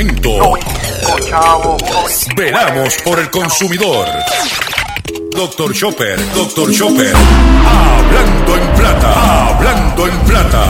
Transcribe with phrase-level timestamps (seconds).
[0.00, 0.54] momento.
[2.36, 4.06] Veramos por el consumidor.
[5.32, 7.12] Doctor Chopper, Doctor Chopper.
[7.14, 10.64] Hablando en plata, hablando en plata.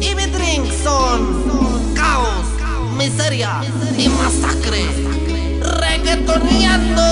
[0.00, 2.44] Y mi drink son caos,
[2.96, 3.60] miseria
[3.96, 4.84] y masacre.
[5.60, 7.02] Reggaetoneando.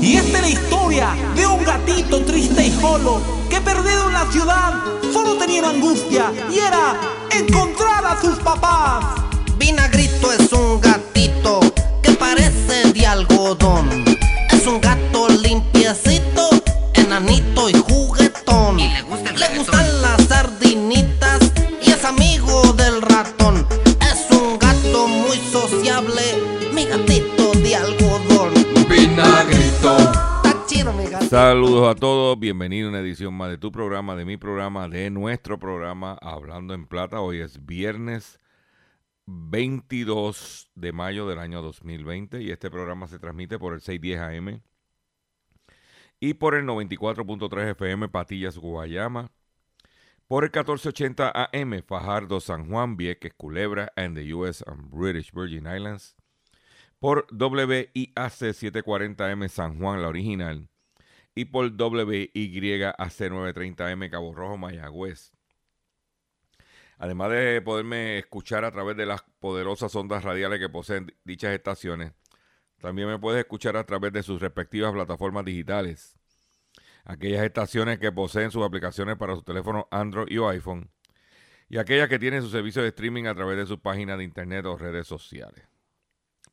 [0.00, 4.24] Y esta es la historia de un gatito triste y solo que perdido en la
[4.32, 6.98] ciudad solo tenía una angustia y era
[7.30, 9.04] encontrar a sus papás.
[9.56, 11.60] Vinagrito es un gatito
[12.02, 14.04] que parece de algodón.
[14.50, 16.50] Es un gato limpiecito,
[16.94, 17.49] enanito
[31.30, 35.10] Saludos a todos, bienvenido a una edición más de tu programa, de mi programa, de
[35.10, 37.20] nuestro programa Hablando en Plata.
[37.20, 38.40] Hoy es viernes
[39.26, 44.60] 22 de mayo del año 2020 y este programa se transmite por el 610 AM
[46.18, 49.30] y por el 94.3 FM Patillas Guayama,
[50.26, 55.68] por el 1480 AM Fajardo San Juan Vieques Culebra and the US and British Virgin
[55.68, 56.16] Islands,
[56.98, 60.69] por WIAC 740M San Juan la original
[61.34, 65.32] y por WYAC 930M Cabo Rojo Mayagüez.
[66.98, 72.12] Además de poderme escuchar a través de las poderosas ondas radiales que poseen dichas estaciones,
[72.80, 76.16] también me puedes escuchar a través de sus respectivas plataformas digitales.
[77.04, 80.90] Aquellas estaciones que poseen sus aplicaciones para su teléfono Android o iPhone.
[81.68, 84.66] Y aquellas que tienen su servicio de streaming a través de sus páginas de internet
[84.66, 85.64] o redes sociales.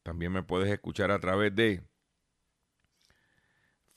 [0.03, 1.83] También me puedes escuchar a través de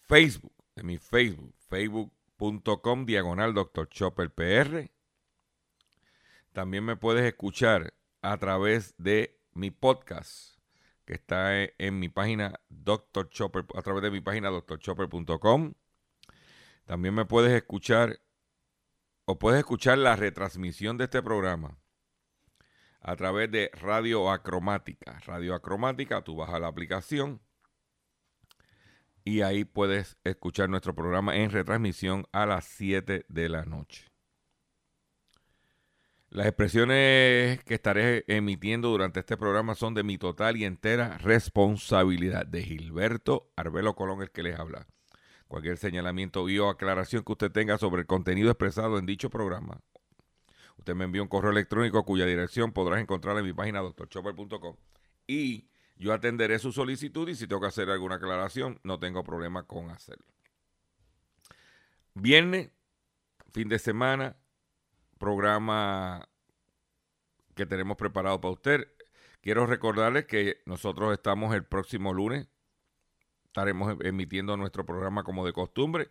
[0.02, 0.52] Facebook,
[0.82, 3.88] mi Facebook, facebook.com diagonal Dr.
[3.88, 4.90] Chopper PR.
[6.52, 10.58] También me puedes escuchar a través de mi podcast,
[11.04, 13.28] que está e- en mi página Dr.
[13.30, 15.74] Chopper, a través de mi página drchopper.com.
[16.86, 18.20] También me puedes escuchar
[19.24, 21.78] o puedes escuchar la retransmisión de este programa
[23.00, 25.20] a través de Radio Acromática.
[25.24, 27.40] Radio Acromática, tú bajas la aplicación
[29.24, 34.10] y ahí puedes escuchar nuestro programa en retransmisión a las 7 de la noche.
[36.30, 42.46] Las expresiones que estaré emitiendo durante este programa son de mi total y entera responsabilidad
[42.46, 44.86] de Gilberto Arbelo Colón, el que les habla.
[45.48, 49.80] Cualquier señalamiento o aclaración que usted tenga sobre el contenido expresado en dicho programa,
[50.78, 54.76] usted me envía un correo electrónico cuya dirección podrás encontrar en mi página doctorchopper.com
[55.26, 55.69] y
[56.00, 59.90] yo atenderé su solicitud y si tengo que hacer alguna aclaración, no tengo problema con
[59.90, 60.24] hacerlo.
[62.14, 62.70] Viernes,
[63.52, 64.34] fin de semana,
[65.18, 66.26] programa
[67.54, 68.88] que tenemos preparado para usted.
[69.42, 72.48] Quiero recordarles que nosotros estamos el próximo lunes,
[73.44, 76.08] estaremos emitiendo nuestro programa como de costumbre.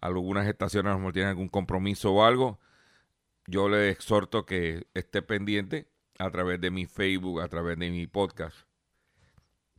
[0.00, 2.60] Algunas estaciones a lo tienen algún compromiso o algo.
[3.48, 5.88] Yo le exhorto que esté pendiente
[6.20, 8.56] a través de mi Facebook, a través de mi podcast,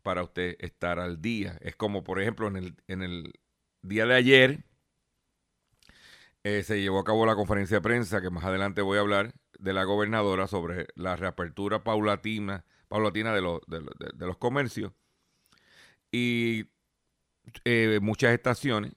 [0.08, 1.58] para usted estar al día.
[1.60, 3.34] Es como, por ejemplo, en el, en el
[3.82, 4.64] día de ayer
[6.46, 9.34] eh, se llevó a cabo la conferencia de prensa, que más adelante voy a hablar,
[9.60, 14.94] de la gobernadora sobre la reapertura paulatina, paulatina de, los, de, los comercios.
[16.10, 16.70] Y
[17.66, 18.94] eh, muchas estaciones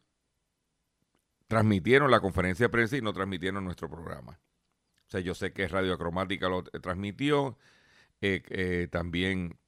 [1.49, 4.39] transmitieron la conferencia de prensa y no transmitieron nuestro programa.
[5.09, 7.59] O sea, yo sé que Radio Acromática lo eh, transmitió,
[8.93, 9.59] también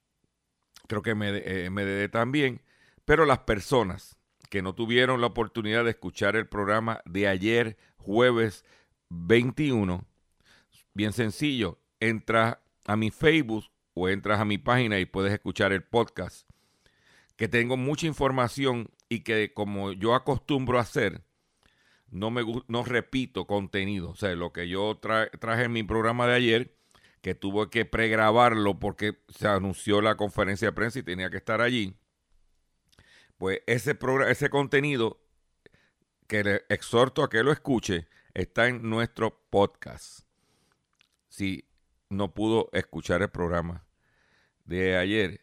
[0.93, 2.61] creo que MD, eh, MDD también,
[3.07, 4.19] pero las personas
[4.51, 8.65] que no tuvieron la oportunidad de escuchar el programa de ayer, jueves
[9.09, 10.05] 21,
[10.93, 15.83] bien sencillo, entras a mi Facebook o entras a mi página y puedes escuchar el
[15.83, 16.47] podcast,
[17.37, 21.23] que tengo mucha información y que como yo acostumbro a hacer,
[22.11, 24.11] no me no repito contenido.
[24.11, 26.75] O sea, lo que yo tra- traje en mi programa de ayer,
[27.23, 31.61] que tuve que pregrabarlo porque se anunció la conferencia de prensa y tenía que estar
[31.61, 31.97] allí.
[33.39, 33.97] Pues ese,
[34.29, 35.21] ese contenido
[36.27, 40.27] que le exhorto a que lo escuche está en nuestro podcast.
[41.29, 41.65] Si
[42.11, 43.87] no pudo escuchar el programa
[44.65, 45.41] de ayer,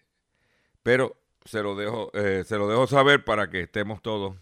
[0.83, 4.37] pero se lo dejo, eh, se lo dejo saber para que estemos todos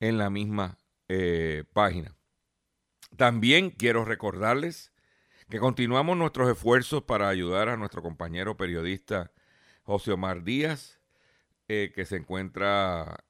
[0.00, 0.78] en la misma
[1.08, 2.14] eh, página.
[3.16, 4.92] También quiero recordarles
[5.50, 9.32] que continuamos nuestros esfuerzos para ayudar a nuestro compañero periodista
[9.82, 11.00] José Omar Díaz,
[11.68, 13.24] eh, que se encuentra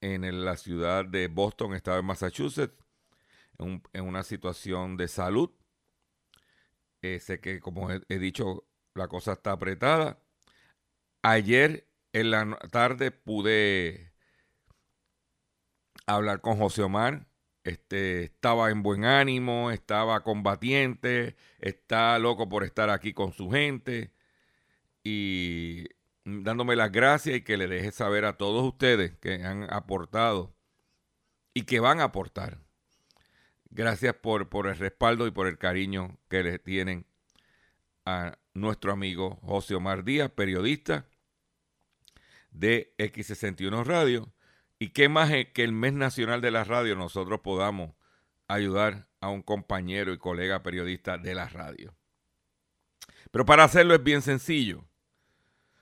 [0.00, 2.74] en la ciudad de Boston, estado de Massachusetts,
[3.58, 5.50] en, un- en una situación de salud.
[7.02, 10.20] Eh, sé que, como he, dicho, la cosa está apretada.
[11.22, 14.12] Ayer en la tarde pude
[16.06, 17.26] hablar con José Omar.
[17.66, 24.12] Este, estaba en buen ánimo, estaba combatiente, está loco por estar aquí con su gente
[25.02, 25.88] y
[26.24, 30.54] dándome las gracias y que le deje saber a todos ustedes que han aportado
[31.54, 32.60] y que van a aportar.
[33.70, 37.04] Gracias por, por el respaldo y por el cariño que le tienen
[38.04, 41.08] a nuestro amigo José Omar Díaz, periodista
[42.52, 44.32] de X61 Radio.
[44.78, 47.94] Y qué más que el mes nacional de la radio nosotros podamos
[48.46, 51.96] ayudar a un compañero y colega periodista de la radio.
[53.30, 54.84] Pero para hacerlo es bien sencillo.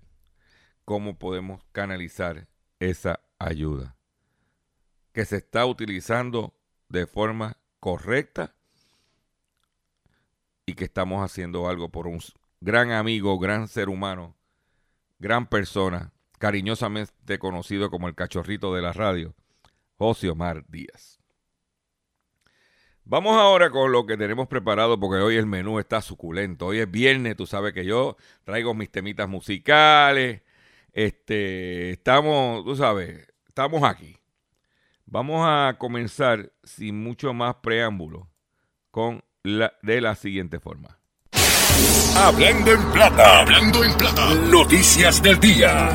[0.86, 2.48] cómo podemos canalizar
[2.80, 3.96] esa ayuda
[5.12, 6.56] que se está utilizando
[6.90, 8.56] de forma correcta
[10.66, 12.20] y que estamos haciendo algo por un
[12.64, 14.38] gran amigo, gran ser humano,
[15.20, 19.36] gran persona, cariñosamente conocido como el cachorrito de la radio,
[19.98, 21.20] José Omar Díaz.
[23.04, 26.68] Vamos ahora con lo que tenemos preparado porque hoy el menú está suculento.
[26.68, 28.16] Hoy es viernes, tú sabes que yo
[28.46, 30.42] traigo mis temitas musicales.
[30.94, 34.16] Este, estamos, tú sabes, estamos aquí.
[35.06, 38.30] Vamos a comenzar sin mucho más preámbulo
[38.90, 41.03] con la, de la siguiente forma.
[42.16, 43.42] Hablando en plata.
[43.42, 44.36] Hablando en plata.
[44.36, 45.90] Noticias del día.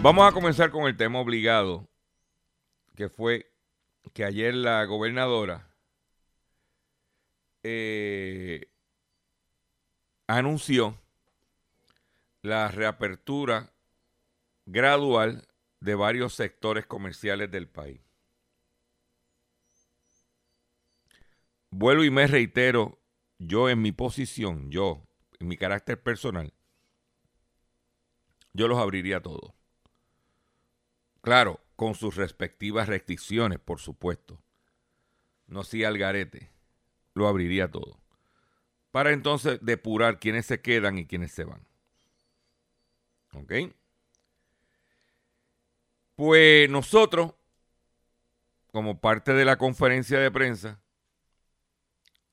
[0.00, 1.88] Vamos a comenzar con el tema obligado,
[2.94, 3.50] que fue
[4.14, 5.66] que ayer la gobernadora
[7.64, 8.70] eh,
[10.28, 10.96] anunció
[12.42, 13.72] la reapertura
[14.64, 15.48] gradual
[15.80, 18.07] de varios sectores comerciales del país.
[21.70, 22.98] Vuelvo y me reitero,
[23.38, 25.06] yo en mi posición, yo,
[25.38, 26.52] en mi carácter personal,
[28.52, 29.52] yo los abriría todos.
[31.20, 34.42] Claro, con sus respectivas restricciones, por supuesto.
[35.46, 36.50] No si al garete,
[37.14, 38.00] lo abriría todo.
[38.90, 41.66] Para entonces depurar quiénes se quedan y quiénes se van.
[43.34, 43.52] ¿Ok?
[46.16, 47.34] Pues nosotros,
[48.72, 50.80] como parte de la conferencia de prensa,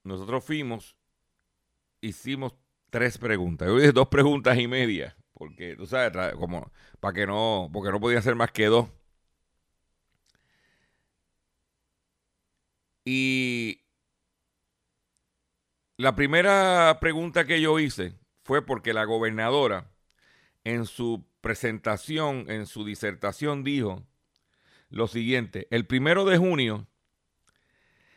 [0.06, 0.96] nosotros fuimos,
[2.00, 2.56] hicimos
[2.90, 3.68] tres preguntas.
[3.68, 8.00] Yo dije dos preguntas y media, porque tú sabes, como para que no, porque no
[8.00, 8.88] podía ser más que dos.
[13.04, 13.82] Y
[15.98, 19.92] la primera pregunta que yo hice fue porque la gobernadora
[20.64, 24.04] en su presentación, en su disertación, dijo
[24.90, 26.88] lo siguiente, el primero de junio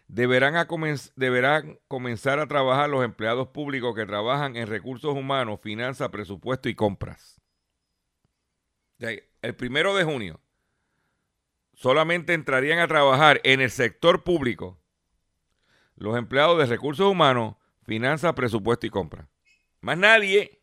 [0.09, 6.75] deberán, comenzar a trabajar los empleados públicos que trabajan en recursos humanos, finanzas, presupuesto y
[6.75, 7.41] compras.
[8.99, 10.41] El primero de junio
[11.75, 14.81] solamente entrarían a trabajar en el sector público
[15.95, 19.29] los empleados de recursos humanos, finanzas, presupuesto y compras.
[19.81, 20.58] Más nadie.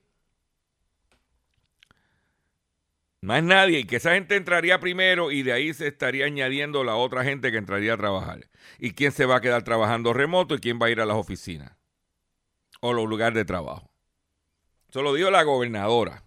[3.26, 3.80] Más nadie.
[3.80, 7.52] Y que esa gente entraría primero y de ahí se estaría añadiendo la otra gente
[7.52, 8.48] que entraría a trabajar.
[8.78, 11.18] ¿Y quién se va a quedar trabajando remoto y quién va a ir a las
[11.18, 11.76] oficinas?
[12.82, 13.92] O los lugares de trabajo.
[14.90, 16.24] Eso lo dijo la gobernadora.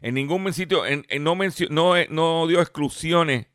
[0.00, 3.46] En ningún sitio, en no, mencio- no, eh, no dio exclusiones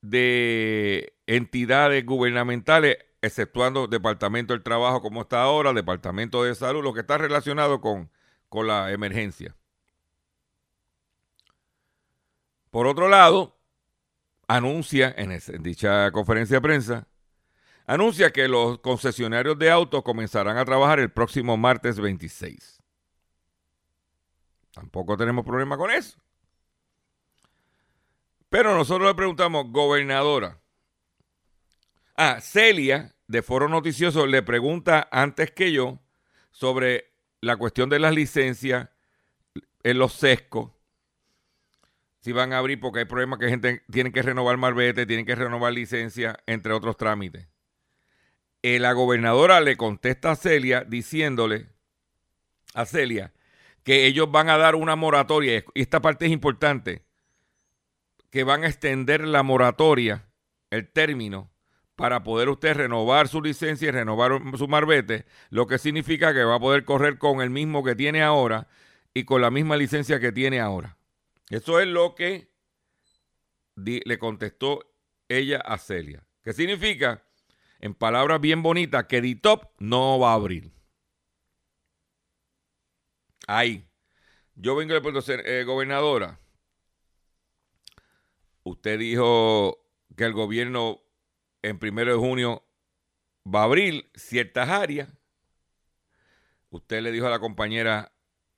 [0.00, 7.00] de entidades gubernamentales, exceptuando Departamento del Trabajo como está ahora, Departamento de Salud, lo que
[7.00, 8.10] está relacionado con,
[8.48, 9.54] con la emergencia.
[12.76, 13.58] Por otro lado,
[14.48, 17.08] anuncia en, dicha conferencia de prensa,
[17.86, 22.82] anuncia que los concesionarios de autos comenzarán a trabajar el próximo martes 26.
[24.72, 26.18] Tampoco tenemos problema con eso.
[28.50, 30.60] Pero nosotros le preguntamos, gobernadora.
[32.14, 35.98] Ah, Celia, de Foro Noticioso, le pregunta antes que yo
[36.50, 38.90] sobre la cuestión de las licencias
[39.82, 40.75] en los sescos.
[42.26, 45.36] Si van a abrir porque hay problemas que gente tiene que renovar marbete, tienen que
[45.36, 47.46] renovar licencia, entre otros trámites.
[48.62, 51.68] Eh, la gobernadora le contesta a Celia diciéndole
[52.74, 53.32] a Celia
[53.84, 57.04] que ellos van a dar una moratoria, y esta parte es importante,
[58.30, 60.26] que van a extender la moratoria,
[60.70, 61.52] el término,
[61.94, 66.56] para poder usted renovar su licencia y renovar su marbete, lo que significa que va
[66.56, 68.66] a poder correr con el mismo que tiene ahora
[69.14, 70.95] y con la misma licencia que tiene ahora.
[71.50, 72.52] Eso es lo que
[73.76, 74.80] le contestó
[75.28, 76.26] ella a Celia.
[76.42, 77.22] ¿Qué significa?
[77.78, 80.72] En palabras bien bonitas, que DITOP no va a abrir.
[83.46, 83.86] Ahí.
[84.54, 86.40] Yo vengo de Puerto eh, gobernadora.
[88.64, 89.78] Usted dijo
[90.16, 91.02] que el gobierno
[91.62, 92.64] en primero de junio
[93.46, 95.08] va a abrir ciertas áreas.
[96.70, 98.12] Usted le dijo a la compañera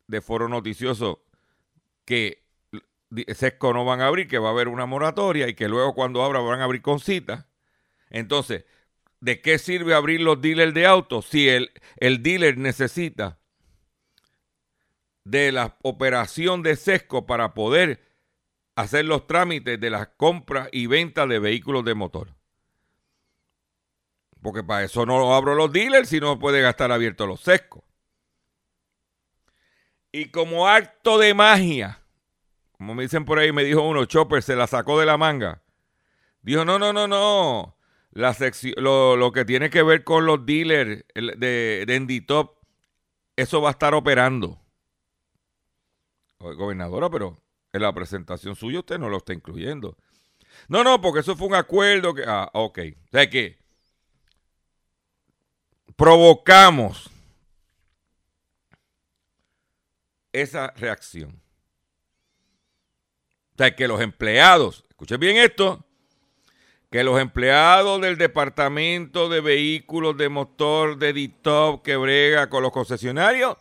[0.07, 1.27] de Foro Noticioso
[2.05, 2.48] que
[3.35, 6.23] SESCO no van a abrir, que va a haber una moratoria y que luego cuando
[6.23, 7.49] abra van a abrir con cita.
[8.11, 8.65] Entonces,
[9.21, 13.39] ¿de qué sirve abrir los dealers de autos si el, el dealer necesita
[15.25, 18.03] de la operación de SESCO para poder
[18.77, 22.35] hacer los trámites de las compras y ventas de vehículos de motor?
[24.43, 27.83] Porque para eso no abro los dealers si no puede gastar abiertos los sescos.
[30.13, 32.03] Y como acto de magia,
[32.79, 35.63] como me dicen por ahí, me dijo uno, Chopper se la sacó de la manga.
[36.43, 37.77] Dijo, no, no, no, no.
[38.13, 42.57] Lo, que tiene que ver con los dealers de, de Enditop,
[43.37, 44.61] eso va a estar operando.
[46.39, 47.43] Gobernadora, pero
[47.73, 49.97] en la presentación suya usted no lo está incluyendo.
[50.69, 52.25] No, no, porque eso fue un acuerdo que...
[52.27, 52.79] Ah, ok.
[53.07, 53.59] O sea que
[55.97, 57.11] provocamos
[60.33, 61.43] esa reacción.
[63.59, 65.85] Sea, que los empleados, escuchen bien esto,
[66.91, 72.73] que los empleados del departamento de vehículos de motor de DITOP que brega con los
[72.73, 73.57] concesionarios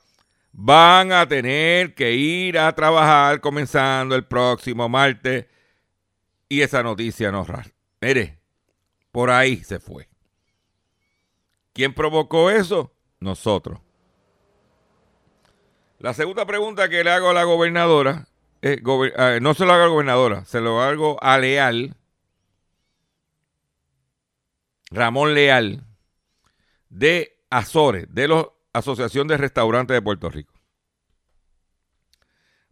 [0.54, 5.46] van a tener que ir a trabajar comenzando el próximo martes.
[6.48, 7.46] Y esa noticia no.
[8.00, 8.40] Mire,
[9.12, 10.08] por ahí se fue.
[11.74, 12.94] ¿Quién provocó eso?
[13.20, 13.80] Nosotros.
[16.00, 18.28] La segunda pregunta que le hago a la gobernadora,
[19.18, 21.96] ah, no se lo hago a la gobernadora, se lo hago a Leal,
[24.90, 25.84] Ramón Leal,
[26.90, 30.54] de Azores, de la Asociación de Restaurantes de Puerto Rico.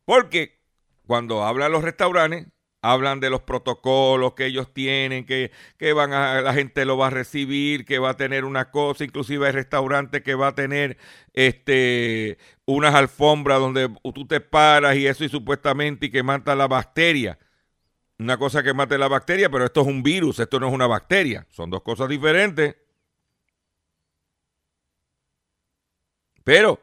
[0.06, 0.60] Porque
[1.06, 2.48] cuando hablan los restaurantes,
[2.92, 5.52] hablan de los protocolos que ellos tienen, que,
[5.94, 9.48] van a, la gente lo va a recibir, que va a tener una cosa, inclusive
[9.48, 10.98] hay restaurantes que va a tener
[11.34, 16.68] este unas alfombras donde tú te paras y eso y supuestamente y que mata la
[16.68, 17.40] bacteria.
[18.18, 20.88] Una cosa que mate la bacteria, pero esto es un virus, esto no es una
[20.88, 21.46] bacteria.
[21.50, 22.76] Son dos cosas diferentes.
[26.44, 26.80] Pero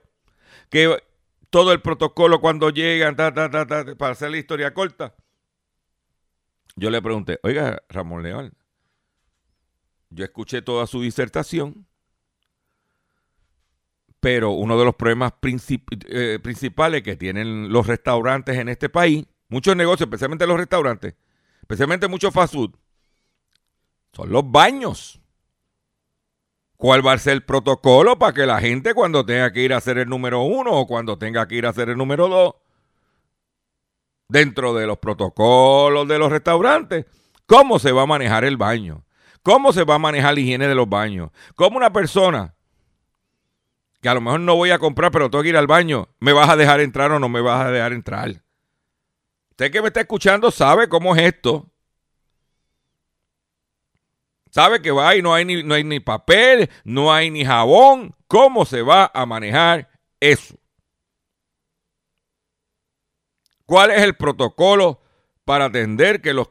[0.68, 1.02] que
[1.48, 5.14] todo el protocolo cuando llegan, para hacer la historia corta,
[6.76, 8.54] yo le pregunté, oiga, Ramón León,
[10.10, 11.86] yo escuché toda su disertación,
[14.20, 19.76] pero uno de los problemas eh, principales que tienen los restaurantes en este país, muchos
[19.76, 21.14] negocios, especialmente los restaurantes,
[21.60, 22.74] especialmente muchos fast food,
[24.12, 25.18] son los baños.
[26.76, 29.76] ¿Cuál va a ser el protocolo para que la gente cuando tenga que ir a
[29.76, 32.54] hacer el número uno o cuando tenga que ir a hacer el número dos,
[34.32, 37.04] dentro de los protocolos de los restaurantes,
[37.46, 39.04] cómo se va a manejar el baño,
[39.42, 42.54] cómo se va a manejar la higiene de los baños, cómo una persona
[44.00, 46.32] que a lo mejor no voy a comprar, pero tengo que ir al baño, ¿me
[46.32, 48.42] vas a dejar entrar o no me vas a dejar entrar?
[49.50, 51.68] Usted que me está escuchando sabe cómo es esto.
[54.50, 58.14] Sabe que va y no hay ni, no hay ni papel, no hay ni jabón.
[58.26, 59.88] ¿Cómo se va a manejar
[60.20, 60.56] eso?
[63.72, 65.00] ¿Cuál es el protocolo
[65.46, 66.48] para atender que los...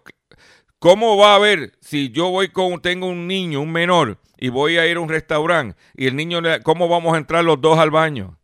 [0.80, 4.80] ¿Cómo va a ver si yo voy con, tengo un niño, un menor, y voy
[4.80, 7.92] a ir a un restaurante y el niño, ¿cómo vamos a entrar los dos al
[7.92, 8.40] baño?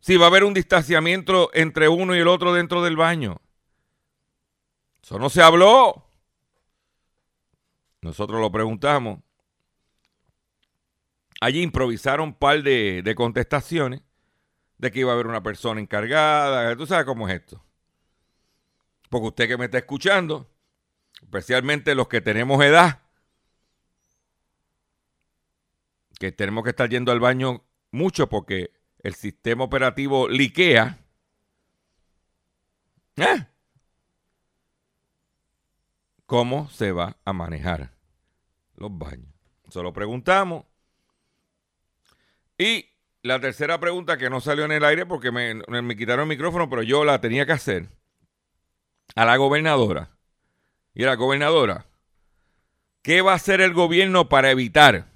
[0.00, 3.36] Si va a haber un distanciamiento entre uno y el otro dentro del baño.
[5.02, 6.06] Eso no se habló.
[8.00, 9.18] Nosotros lo preguntamos.
[11.42, 14.00] Allí improvisaron un par de, de contestaciones
[14.80, 16.74] de que iba a haber una persona encargada.
[16.74, 17.62] Tú sabes cómo es esto.
[19.10, 20.50] Porque usted que me está escuchando,
[21.20, 23.02] especialmente los que tenemos edad,
[26.18, 30.98] que tenemos que estar yendo al baño mucho porque el sistema operativo liquea,
[33.16, 33.46] ¿eh?
[36.24, 37.92] ¿cómo se va a manejar
[38.76, 39.34] los baños?
[39.68, 40.64] Se lo preguntamos.
[42.56, 42.86] Y
[43.22, 46.68] la tercera pregunta que no salió en el aire porque me, me quitaron el micrófono,
[46.70, 47.88] pero yo la tenía que hacer
[49.14, 50.10] a la gobernadora.
[50.94, 51.86] Y la gobernadora,
[53.02, 55.06] ¿qué va a hacer el gobierno para evitar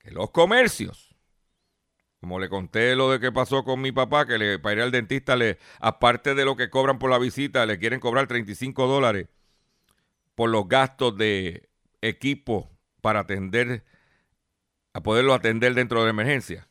[0.00, 1.14] que los comercios,
[2.20, 4.90] como le conté lo de que pasó con mi papá, que le, para ir al
[4.90, 9.28] dentista, le, aparte de lo que cobran por la visita, le quieren cobrar 35 dólares
[10.34, 11.68] por los gastos de
[12.02, 12.70] equipo
[13.00, 13.84] para atender,
[14.96, 16.68] a poderlo atender dentro de la emergencia.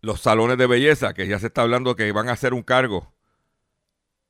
[0.00, 3.12] Los salones de belleza, que ya se está hablando que van a hacer un cargo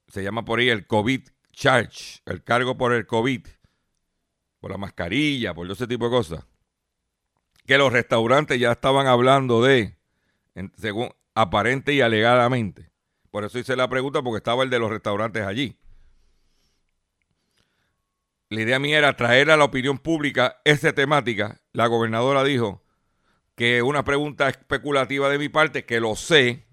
[0.09, 3.47] se llama por ahí el COVID charge, el cargo por el COVID,
[4.61, 6.47] por la mascarilla, por ese tipo de cosas.
[7.67, 9.99] Que los restaurantes ya estaban hablando de,
[10.77, 12.91] según aparente y alegadamente.
[13.31, 15.77] Por eso hice la pregunta, porque estaba el de los restaurantes allí.
[18.49, 21.61] La idea mía era traer a la opinión pública esa temática.
[21.79, 22.83] La gobernadora dijo
[23.55, 26.67] que una pregunta especulativa de mi parte, que lo sé,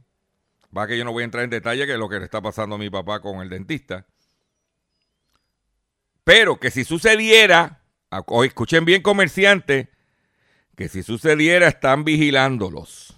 [0.75, 2.41] Va que yo no voy a entrar en detalle que es lo que le está
[2.41, 4.07] pasando a mi papá con el dentista.
[6.23, 7.83] Pero que si sucediera,
[8.25, 9.89] hoy escuchen bien comerciantes,
[10.75, 13.15] que si sucediera están vigilándolos.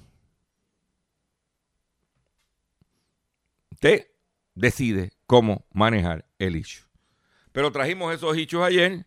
[3.71, 4.09] Usted
[4.55, 6.85] decide cómo manejar el issue.
[7.53, 9.05] Pero trajimos esos hechos ayer.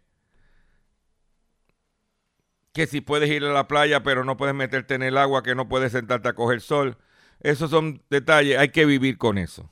[2.72, 5.54] Que si puedes ir a la playa, pero no puedes meterte en el agua, que
[5.54, 6.96] no puedes sentarte a coger sol
[7.40, 9.70] esos son detalles, hay que vivir con eso.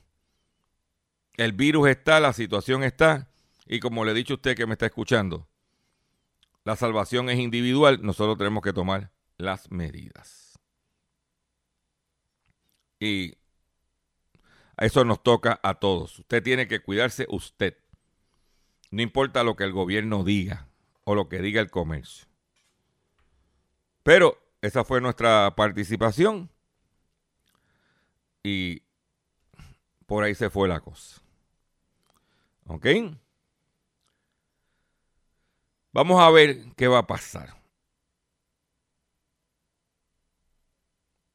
[1.36, 3.30] El virus está, la situación está,
[3.66, 5.48] y como le he dicho a usted que me está escuchando,
[6.64, 10.58] la salvación es individual, nosotros tenemos que tomar las medidas.
[12.98, 13.34] Y
[14.78, 16.18] eso nos toca a todos.
[16.18, 17.76] Usted tiene que cuidarse usted.
[18.90, 20.68] No importa lo que el gobierno diga
[21.04, 22.26] o lo que diga el comercio.
[24.08, 26.50] Pero esa fue nuestra participación.
[28.42, 28.82] Y
[30.06, 31.20] por ahí se fue la cosa.
[32.68, 32.86] ¿Ok?
[35.92, 37.54] Vamos a ver qué va a pasar.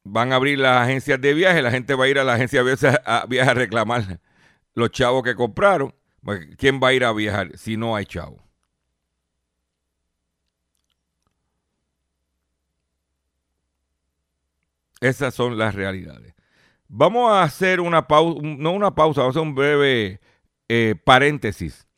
[0.04, 2.64] Van a abrir las agencias de viaje, la gente va a ir a la agencia
[2.64, 4.20] de viaje a, reclamar
[4.74, 5.94] los chavos que compraron.
[6.24, 8.43] Pues, ¿Quién va a ir a viajar si no hay chavos?
[15.04, 16.34] Esas son las realidades.
[16.88, 20.22] Vamos a hacer una pausa, no una pausa, vamos a hacer un breve
[20.70, 21.90] eh, paréntesis,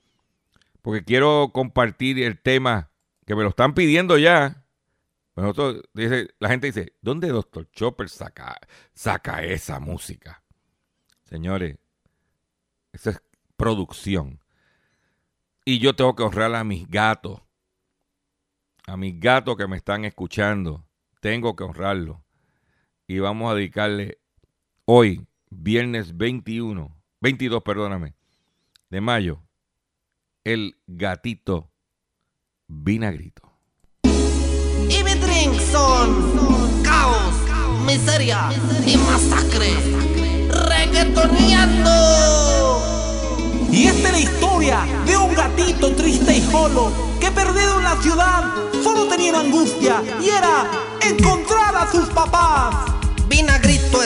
[0.81, 2.89] porque quiero compartir el tema
[3.27, 4.65] que me lo están pidiendo ya.
[5.35, 7.69] La gente dice, ¿dónde Dr.
[7.69, 8.59] Chopper saca,
[8.95, 10.43] saca esa música?
[11.25, 11.77] Señores,
[12.91, 13.21] esa es
[13.55, 14.39] producción.
[15.63, 17.39] Y yo tengo que honrar a mis gatos,
[18.87, 20.87] a mis gatos que me están escuchando.
[21.19, 22.24] Tengo que honrarlos.
[23.07, 24.17] Y vamos a dedicarle
[24.85, 26.89] hoy, viernes 21,
[27.21, 28.15] 22, perdóname,
[28.89, 29.43] de mayo,
[30.43, 31.69] el gatito
[32.67, 33.43] vinagrito.
[34.03, 37.35] Y mi drink son caos,
[37.85, 38.49] miseria
[38.87, 39.69] y masacre.
[40.49, 41.91] Reggaetoneando.
[43.71, 48.01] Y esta es la historia de un gatito triste y solo que perdido en la
[48.01, 48.51] ciudad
[48.83, 52.94] solo tenía angustia y era encontrar a sus papás.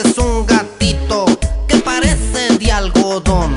[0.02, 1.26] Es un gatito
[1.68, 3.54] que parece de algodón.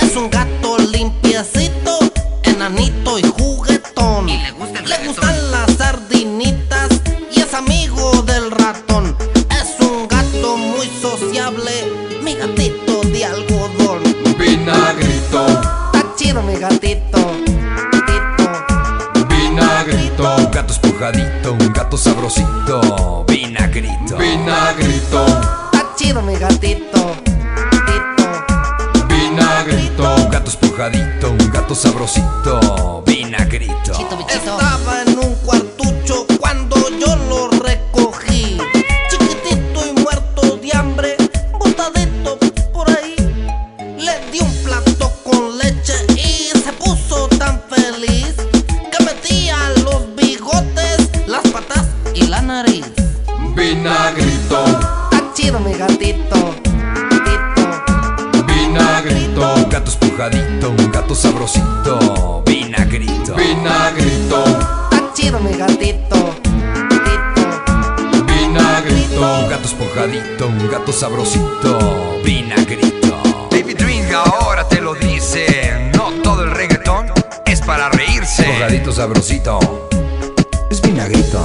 [0.00, 1.98] Es un gato limpiecito,
[2.42, 4.26] enanito y juguetón.
[4.30, 6.88] Y le, gustan las sardinitas
[7.30, 9.14] y es amigo del ratón.
[9.50, 11.70] Es un gato muy sociable,
[12.22, 14.02] mi gatito de algodón.
[14.38, 15.46] Vinagrito.
[15.92, 17.18] Está chido mi gatito.
[17.92, 19.26] Gatito.
[19.28, 20.36] Vinagrito.
[20.38, 23.26] Un gato espujadito, un gato sabrosito.
[23.28, 24.16] Vinagrito.
[24.16, 25.63] Vinagrito.
[26.04, 27.16] Chido mi gatito.
[27.54, 29.06] Gatito.
[29.08, 30.02] Vinagrito.
[30.02, 33.02] Un gato espujadito, un gato sabrosito.
[33.06, 33.92] Vinagrito.
[34.28, 35.33] Estaba en un
[71.04, 73.20] sabrosito, vinagrito.
[73.50, 77.12] David Drink ahora te lo dice, no todo el reggaetón
[77.44, 78.40] es para reírse.
[78.40, 79.58] Esponjadito sabrosito,
[80.70, 81.42] es vinagrito,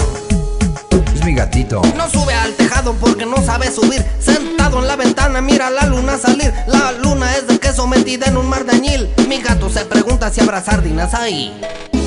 [1.14, 1.82] es mi gatito.
[1.98, 4.02] No sube al tejado porque no sabe subir.
[4.18, 6.54] Sentado en la ventana, mira la luna salir.
[6.68, 9.10] La luna es de queso metida en un mar de añil.
[9.28, 11.54] Mi gato se pregunta si habrá sardinas ahí.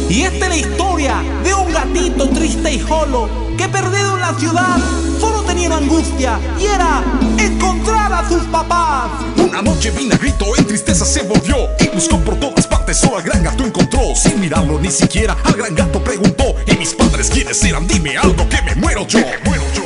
[0.09, 4.33] Y esta es la historia de un gatito triste y jolo que perdido en la
[4.39, 4.79] ciudad
[5.21, 5.42] solo
[5.77, 7.03] angustia y era
[7.39, 9.11] encontrar a sus papás.
[9.37, 13.43] Una noche vinagrito en tristeza se volvió y buscó por todas partes, solo al gran
[13.43, 14.15] gato encontró.
[14.15, 17.87] Sin mirarlo ni siquiera, al gran gato preguntó: ¿Y mis padres quiénes eran?
[17.87, 19.21] Dime algo que me muero yo.
[19.21, 19.83] Que me muero yo.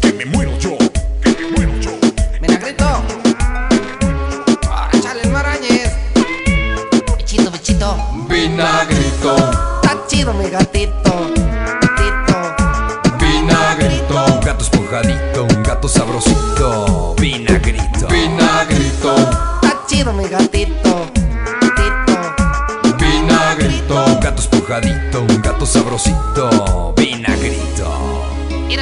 [0.00, 0.78] Que me muero yo.
[1.22, 1.90] Que me muero yo.
[2.40, 2.84] Vinagrito.
[4.70, 5.92] Ahora échale el marañez.
[7.16, 7.96] Bichito, bichito.
[8.28, 9.36] Vinagrito,
[9.82, 10.77] Está chido mi gatito.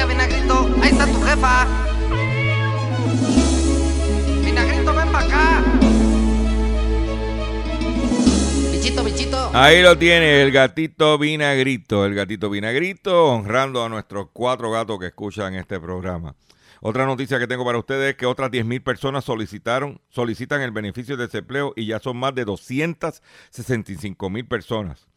[0.07, 1.67] Vinagrito, ahí está tu jefa.
[4.43, 5.63] Vinagrito, ven para acá.
[8.71, 9.51] Bichito, bichito.
[9.53, 15.07] Ahí lo tiene, el gatito vinagrito, el gatito vinagrito, honrando a nuestros cuatro gatos que
[15.07, 16.35] escuchan este programa.
[16.81, 21.17] Otra noticia que tengo para ustedes es que otras 10.000 personas solicitaron, solicitan el beneficio
[21.17, 25.07] de desempleo y ya son más de 265.000 personas.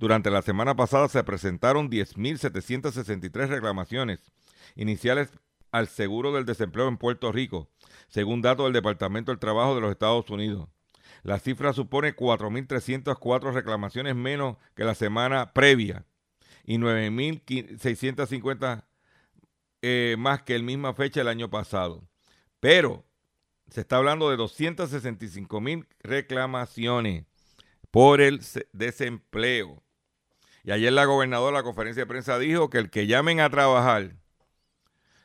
[0.00, 4.32] Durante la semana pasada se presentaron 10.763 reclamaciones
[4.74, 5.28] iniciales
[5.72, 7.68] al seguro del desempleo en Puerto Rico,
[8.08, 10.70] según datos del Departamento del Trabajo de los Estados Unidos.
[11.22, 16.06] La cifra supone 4.304 reclamaciones menos que la semana previa
[16.64, 18.86] y 9.650
[19.82, 22.08] eh, más que el misma fecha del año pasado.
[22.58, 23.04] Pero
[23.68, 27.26] se está hablando de 265.000 reclamaciones
[27.90, 29.82] por el se- desempleo.
[30.64, 34.16] Y ayer la gobernadora, la conferencia de prensa, dijo que el que llamen a trabajar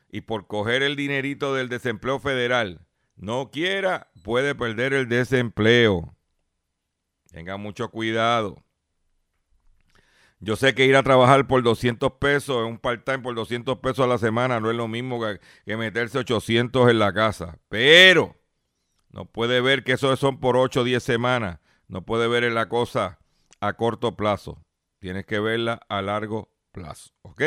[0.09, 6.15] y por coger el dinerito del desempleo federal no quiera, puede perder el desempleo.
[7.31, 8.63] Tenga mucho cuidado.
[10.39, 13.99] Yo sé que ir a trabajar por 200 pesos, en un part-time por 200 pesos
[13.99, 15.19] a la semana, no es lo mismo
[15.65, 17.57] que, meterse 800 en la casa.
[17.69, 18.35] Pero
[19.11, 21.59] no puede ver que eso son por 8 o 10 semanas.
[21.87, 23.19] No puede ver la cosa
[23.59, 24.64] a corto plazo.
[25.05, 27.11] Tienes que verla a largo plazo.
[27.21, 27.39] ¿Ok?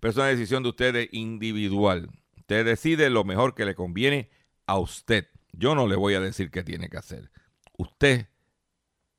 [0.00, 2.10] Pero es una decisión de ustedes individual.
[2.36, 4.28] Usted decide lo mejor que le conviene
[4.66, 5.28] a usted.
[5.52, 7.30] Yo no le voy a decir qué tiene que hacer.
[7.78, 8.26] Usted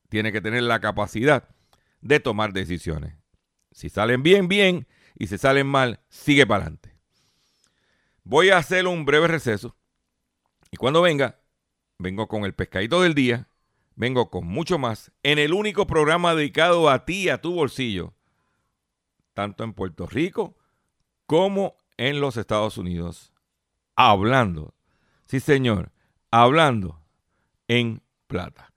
[0.10, 1.48] tiene que tener la capacidad
[2.02, 3.16] de tomar decisiones.
[3.72, 4.86] Si salen bien, bien.
[5.18, 6.94] Y si salen mal, sigue para adelante.
[8.26, 9.78] Voy a hacer un breve receso.
[10.72, 11.40] Y cuando venga,
[12.00, 13.48] vengo con el pescadito del día.
[13.96, 18.14] Vengo con mucho más en el único programa dedicado a ti y a tu bolsillo,
[19.34, 20.58] tanto en Puerto Rico
[21.26, 23.32] como en los Estados Unidos.
[23.96, 24.74] Hablando,
[25.26, 25.92] sí señor,
[26.32, 27.02] hablando
[27.68, 28.74] en plata.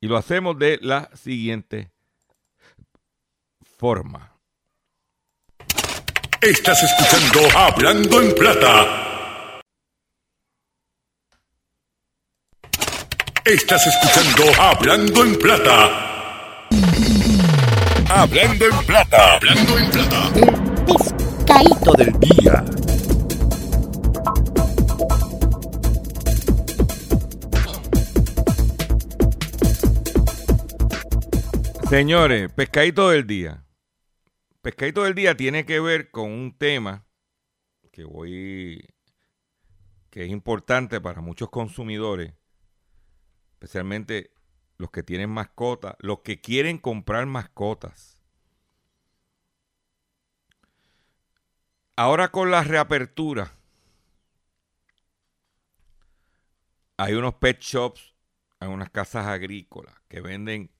[0.00, 1.92] Y lo hacemos de la siguiente
[3.60, 4.32] forma.
[6.40, 9.11] Estás escuchando Hablando en Plata.
[13.44, 16.68] Estás escuchando Hablando en Plata.
[18.08, 19.34] Hablando en Plata.
[19.34, 20.32] Hablando en Plata.
[20.86, 22.64] Pescadito del día.
[31.90, 33.64] Señores, pescadito del día.
[34.60, 37.04] Pescadito del día tiene que ver con un tema
[37.90, 38.88] que voy
[40.10, 42.34] que es importante para muchos consumidores,
[43.62, 44.32] especialmente
[44.76, 48.18] los que tienen mascotas, los que quieren comprar mascotas.
[51.94, 53.54] Ahora con la reapertura
[56.96, 58.16] hay unos pet shops,
[58.58, 60.72] hay unas casas agrícolas que venden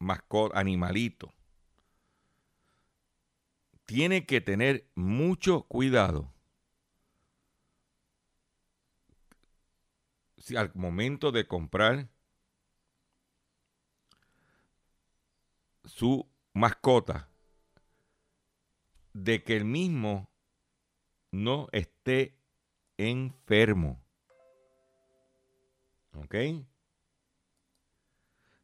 [0.00, 1.30] mascotas, animalitos.
[3.84, 6.33] Tiene que tener mucho cuidado
[10.44, 12.10] si al momento de comprar
[15.86, 17.30] su mascota
[19.14, 20.28] de que el mismo
[21.30, 22.36] no esté
[22.98, 24.04] enfermo.
[26.12, 26.34] ¿Ok?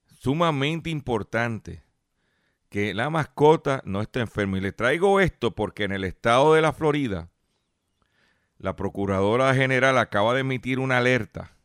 [0.05, 1.83] Sumamente importante
[2.69, 4.59] que la mascota no esté enferma.
[4.59, 7.31] Y les traigo esto porque en el estado de la Florida
[8.59, 11.57] la Procuradora General acaba de emitir una alerta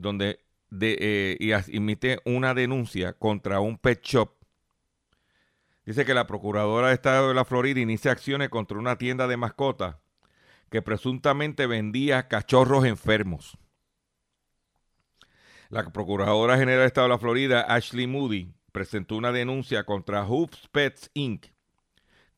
[0.00, 4.30] donde de, eh, emite una denuncia contra un pet shop.
[5.84, 9.36] Dice que la Procuradora de Estado de la Florida inicia acciones contra una tienda de
[9.36, 9.96] mascotas
[10.70, 13.58] que presuntamente vendía cachorros enfermos.
[15.68, 20.68] La Procuradora General de Estado de la Florida, Ashley Moody, presentó una denuncia contra Hoops
[20.70, 21.46] Pets Inc.,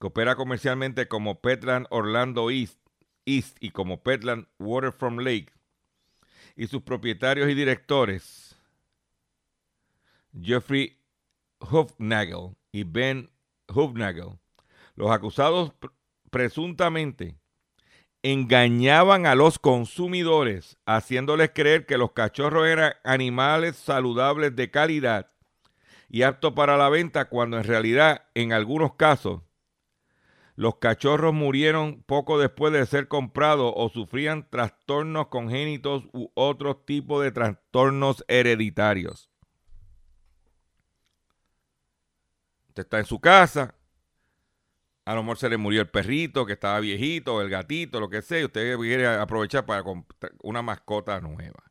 [0.01, 2.79] que opera comercialmente como Petland Orlando East,
[3.25, 5.53] East y como Petland Waterfront Lake,
[6.56, 8.56] y sus propietarios y directores,
[10.40, 10.98] Jeffrey
[11.60, 13.30] Hufnagel y Ben
[13.68, 14.38] Hufnagel,
[14.94, 15.72] los acusados
[16.30, 17.36] presuntamente
[18.22, 25.30] engañaban a los consumidores haciéndoles creer que los cachorros eran animales saludables de calidad
[26.08, 29.42] y aptos para la venta cuando en realidad en algunos casos
[30.54, 37.22] los cachorros murieron poco después de ser comprados o sufrían trastornos congénitos u otros tipos
[37.22, 39.30] de trastornos hereditarios.
[42.68, 43.74] Usted está en su casa,
[45.04, 48.22] a lo mejor se le murió el perrito que estaba viejito, el gatito, lo que
[48.22, 51.62] sea, usted quiere aprovechar para comprar una mascota nueva.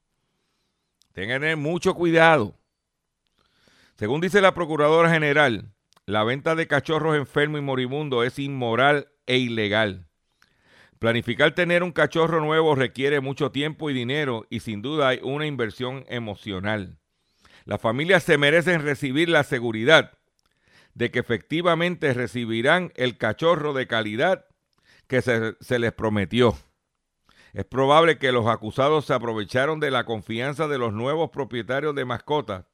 [1.13, 2.57] Tenga que tener mucho cuidado.
[3.95, 5.71] Según dice la Procuradora General,
[6.05, 10.07] la venta de cachorros enfermos y moribundos es inmoral e ilegal.
[10.99, 15.47] Planificar tener un cachorro nuevo requiere mucho tiempo y dinero y sin duda hay una
[15.47, 16.99] inversión emocional.
[17.65, 20.17] Las familias se merecen recibir la seguridad
[20.93, 24.45] de que efectivamente recibirán el cachorro de calidad
[25.07, 26.57] que se, se, les prometió.
[27.53, 32.05] Es probable que los acusados se aprovecharon de la confianza de los nuevos propietarios de
[32.05, 32.65] mascotas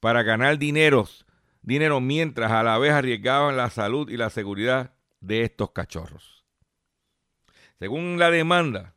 [0.00, 1.25] para ganar dineros
[1.66, 6.44] dinero mientras a la vez arriesgaban la salud y la seguridad de estos cachorros.
[7.78, 8.94] Según la demanda,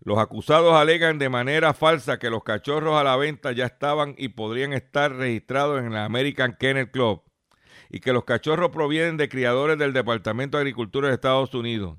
[0.00, 4.28] los acusados alegan de manera falsa que los cachorros a la venta ya estaban y
[4.28, 7.22] podrían estar registrados en la American Kennel Club
[7.90, 11.98] y que los cachorros provienen de criadores del Departamento de Agricultura de Estados Unidos.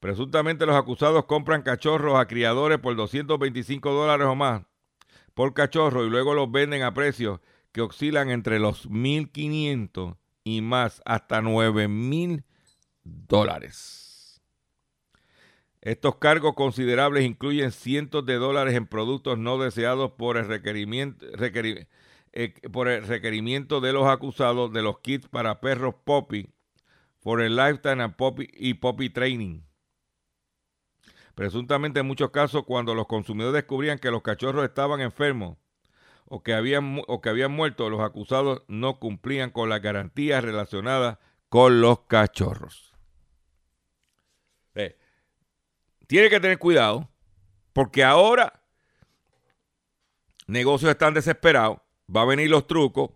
[0.00, 4.62] Presuntamente los acusados compran cachorros a criadores por 225 dólares o más
[5.34, 7.40] por cachorro y luego los venden a precios
[7.74, 12.44] que oscilan entre los 1.500 y más hasta 9.000
[13.02, 14.40] dólares.
[15.80, 21.26] Estos cargos considerables incluyen cientos de dólares en productos no deseados por el requerimiento,
[22.32, 26.48] eh, por requerimiento de los acusados de los kits para perros Poppy,
[27.20, 29.62] por el Lifetime Poppy y Poppy Training.
[31.34, 35.58] Presuntamente en muchos casos cuando los consumidores descubrían que los cachorros estaban enfermos,
[36.34, 41.18] o que habían, o que habían muerto, los acusados no cumplían con las garantías relacionadas
[41.48, 42.92] con los cachorros.
[44.74, 44.98] Eh,
[46.08, 47.08] tiene que tener cuidado
[47.72, 48.64] porque ahora
[50.48, 51.78] negocios están desesperados,
[52.14, 53.10] va a venir los trucos.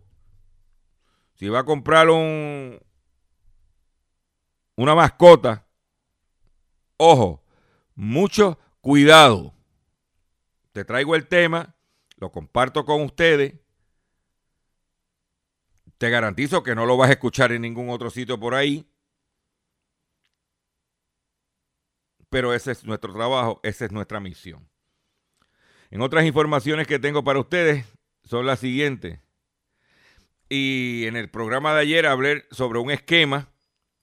[1.34, 2.78] Si va a comprar un,
[4.76, 5.66] una mascota,
[6.96, 7.42] ojo,
[7.96, 9.54] mucho cuidado.
[10.70, 11.74] Te traigo el tema
[12.18, 13.54] lo comparto con ustedes.
[15.98, 18.88] Te garantizo que no lo vas a escuchar en ningún otro sitio por ahí.
[22.28, 24.68] Pero ese es nuestro trabajo, esa es nuestra misión.
[25.90, 27.86] En otras informaciones que tengo para ustedes
[28.22, 29.20] son las siguientes.
[30.48, 33.48] Y en el programa de ayer hablé sobre un esquema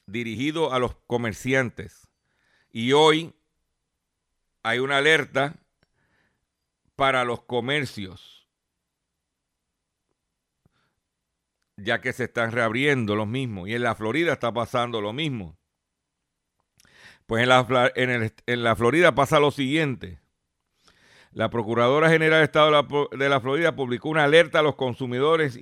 [0.06, 2.08] dirigido a los comerciantes.
[2.72, 3.34] Y hoy
[4.64, 5.56] hay una alerta
[6.96, 8.48] para los comercios,
[11.78, 13.68] ya que se están reabriendo los mismos.
[13.68, 15.58] Y en la Florida está pasando lo mismo.
[17.26, 20.20] Pues en la, en, la Florida pasa lo siguiente.
[21.32, 25.60] La Procuradora General de Estado de la, Florida publicó una alerta a los consumidores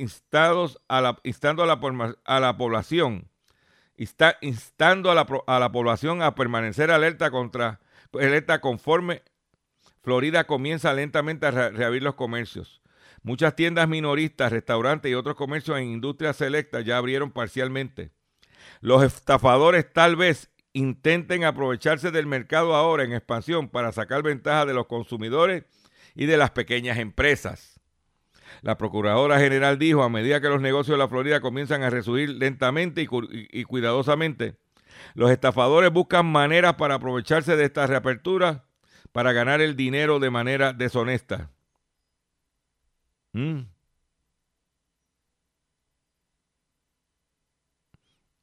[0.87, 3.31] a la, instando a la, a la población,
[4.41, 7.79] instando a la, a la población a permanecer alerta contra
[8.11, 9.23] alerta conforme
[10.03, 12.81] Florida comienza lentamente a reabrir los comercios.
[13.23, 18.11] Muchas tiendas minoristas, restaurantes y otros comercios en industrias selectas ya abrieron parcialmente.
[18.81, 24.73] Los estafadores tal vez intenten aprovecharse del mercado ahora en expansión para sacar ventaja de
[24.73, 25.63] los consumidores
[26.15, 27.79] y de las pequeñas empresas.
[28.61, 32.29] La Procuradora General dijo, a medida que los negocios de la Florida comienzan a resurgir
[32.29, 34.57] lentamente y, cuidadosamente,
[35.13, 38.65] los estafadores buscan maneras para aprovecharse de esta reapertura
[39.13, 41.49] para ganar el dinero de manera deshonesta.
[43.33, 43.61] Mm.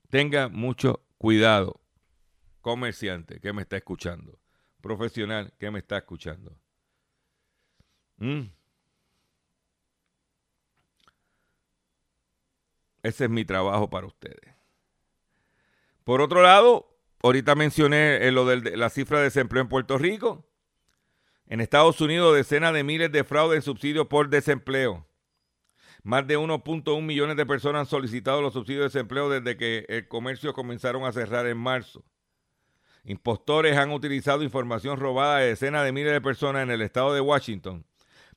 [0.09, 1.81] Tenga mucho cuidado.
[2.63, 4.39] comerciante que me está escuchando,
[4.83, 6.57] profesional que me está escuchando.
[8.19, 8.51] Mm.
[13.03, 14.55] Ese es mi trabajo para ustedes.
[16.05, 20.50] Por otro lado, ahorita mencioné eh, lo de la cifra de desempleo en Puerto Rico.
[21.51, 25.05] En Estados Unidos, decenas de miles de fraudes en subsidios por desempleo.
[26.05, 30.07] Más de 1.1 millones de personas han solicitado los subsidios de desempleo desde que el
[30.07, 32.05] comercio comenzaron a cerrar en marzo.
[33.03, 37.21] Impostores han utilizado información robada de decenas de miles de personas en el estado de
[37.21, 37.85] Washington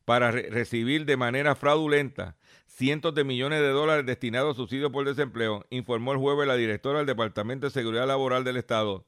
[0.05, 5.67] para recibir de manera fraudulenta cientos de millones de dólares destinados a subsidios por desempleo,
[5.69, 9.05] informó el jueves la directora del Departamento de Seguridad Laboral del Estado,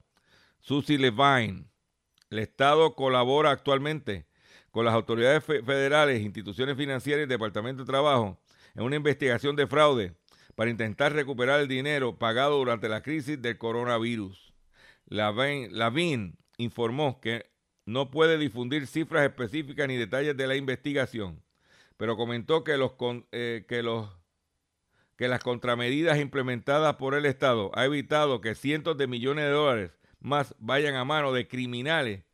[0.59, 1.74] Susie Levine.
[2.29, 4.25] El Estado colabora actualmente
[4.71, 8.39] con las autoridades federales, instituciones financieras y Departamento de Trabajo
[8.75, 10.15] en una investigación de fraude
[10.55, 14.53] para intentar recuperar el dinero pagado durante la crisis del coronavirus.
[15.07, 17.45] Lavin informó que
[17.85, 21.43] no puede difundir cifras específicas ni detalles de la investigación,
[21.97, 22.93] pero comentó que, los,
[23.31, 24.09] eh, que, los,
[25.15, 29.91] que las contramedidas implementadas por el Estado ha evitado que cientos de millones de dólares
[30.19, 32.25] más vayan a manos de criminales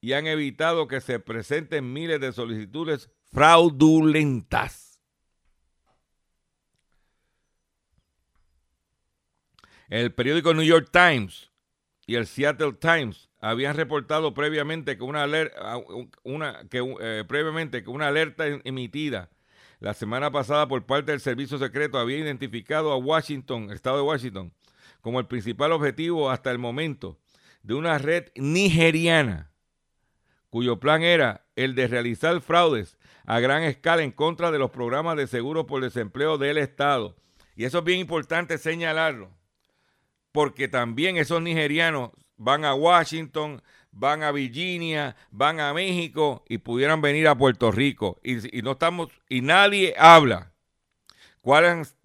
[0.00, 5.00] y han evitado que se presenten miles de solicitudes fraudulentas.
[9.88, 11.50] El periódico New York Times
[12.06, 15.80] y el Seattle Times habían reportado previamente que una, alerta,
[18.64, 19.30] emitida
[19.80, 24.52] la semana pasada por parte del Servicio Secreto había identificado a Washington, estado de Washington,
[25.00, 27.18] como el principal objetivo hasta el momento
[27.62, 29.50] de una red nigeriana
[30.50, 35.16] cuyo plan era el de realizar fraudes a gran escala en contra de los programas
[35.16, 37.16] de seguro por desempleo del Estado.
[37.54, 39.30] Y eso es bien importante señalarlo
[40.32, 47.00] porque también esos nigerianos van a Washington, van a Virginia, van a México y pudieran
[47.00, 50.52] venir a Puerto Rico y, no estamos y nadie habla
[51.40, 51.96] cuáles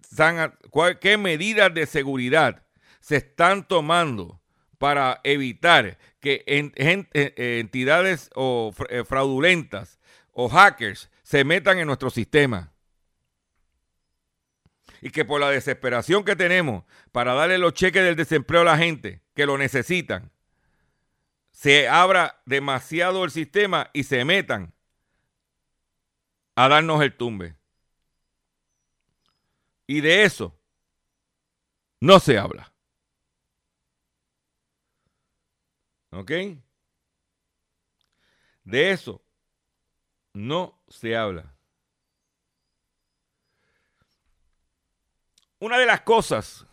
[1.00, 2.64] qué medidas de seguridad
[3.04, 4.40] se están tomando
[4.78, 10.00] para evitar que eh, entidades o, eh, fraudulentas
[10.32, 12.72] o hackers se metan en nuestro sistema
[15.02, 18.78] y que por la desesperación que tenemos para darle los cheques del desempleo a la
[18.78, 20.32] gente que lo necesitan,
[21.50, 24.72] se abra demasiado el sistema y se metan
[26.54, 27.54] a darnos el tumbe.
[29.86, 30.58] Y de eso
[32.00, 32.73] no se habla.
[36.14, 36.30] ¿Ok?
[38.62, 39.22] De eso
[40.32, 41.54] no se habla.
[45.58, 46.66] Una de las cosas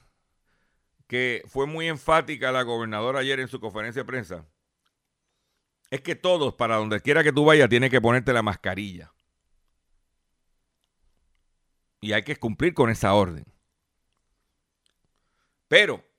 [1.07, 4.45] que fue muy enfática la gobernadora ayer en su conferencia de prensa
[5.89, 9.11] es que todos, para donde quiera que tú vayas, tienes que ponerte la mascarilla.
[11.99, 13.45] Y hay que cumplir con esa orden.
[15.67, 16.10] Pero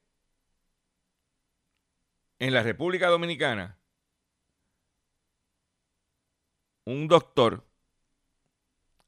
[2.42, 3.78] en la República Dominicana,
[6.84, 7.64] un doctor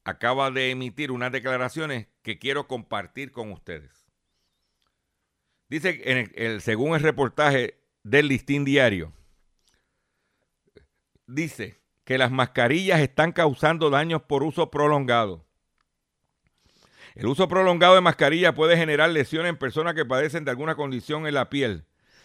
[0.05, 4.07] acaba de emitir unas declaraciones que quiero compartir con ustedes.
[5.69, 9.13] Dice, según el reportaje del Listín Diario,
[11.27, 15.45] dice que las mascarillas están causando daños por uso prolongado.
[17.17, 21.27] El uso prolongado de mascarilla puede generar lesiones en personas que padecen de alguna condición
[21.27, 21.85] en la piel,